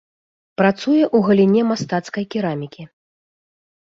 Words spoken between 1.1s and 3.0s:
ў галіне мастацкай керамікі.